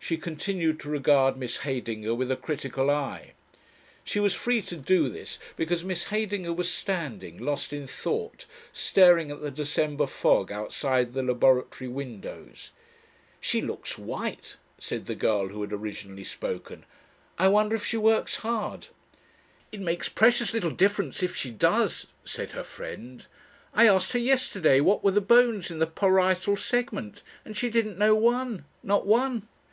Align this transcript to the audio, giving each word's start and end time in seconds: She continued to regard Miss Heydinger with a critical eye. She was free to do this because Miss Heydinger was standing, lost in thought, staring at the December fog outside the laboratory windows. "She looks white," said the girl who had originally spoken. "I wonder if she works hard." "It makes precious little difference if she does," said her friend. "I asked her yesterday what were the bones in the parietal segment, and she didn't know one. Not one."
She 0.00 0.16
continued 0.16 0.80
to 0.80 0.88
regard 0.88 1.36
Miss 1.36 1.58
Heydinger 1.64 2.14
with 2.14 2.30
a 2.30 2.36
critical 2.36 2.88
eye. 2.90 3.34
She 4.04 4.18
was 4.18 4.32
free 4.32 4.62
to 4.62 4.74
do 4.74 5.10
this 5.10 5.38
because 5.54 5.84
Miss 5.84 6.04
Heydinger 6.04 6.54
was 6.54 6.70
standing, 6.72 7.36
lost 7.36 7.74
in 7.74 7.86
thought, 7.86 8.46
staring 8.72 9.30
at 9.30 9.42
the 9.42 9.50
December 9.50 10.06
fog 10.06 10.50
outside 10.50 11.12
the 11.12 11.22
laboratory 11.22 11.88
windows. 11.88 12.70
"She 13.38 13.60
looks 13.60 13.98
white," 13.98 14.56
said 14.78 15.04
the 15.04 15.14
girl 15.14 15.48
who 15.48 15.60
had 15.60 15.74
originally 15.74 16.24
spoken. 16.24 16.86
"I 17.38 17.48
wonder 17.48 17.76
if 17.76 17.84
she 17.84 17.98
works 17.98 18.36
hard." 18.36 18.86
"It 19.72 19.80
makes 19.80 20.08
precious 20.08 20.54
little 20.54 20.70
difference 20.70 21.22
if 21.22 21.36
she 21.36 21.50
does," 21.50 22.06
said 22.24 22.52
her 22.52 22.64
friend. 22.64 23.26
"I 23.74 23.86
asked 23.86 24.12
her 24.14 24.18
yesterday 24.18 24.80
what 24.80 25.04
were 25.04 25.10
the 25.10 25.20
bones 25.20 25.70
in 25.70 25.80
the 25.80 25.86
parietal 25.86 26.56
segment, 26.56 27.22
and 27.44 27.54
she 27.58 27.68
didn't 27.68 27.98
know 27.98 28.14
one. 28.14 28.64
Not 28.82 29.04
one." 29.04 29.42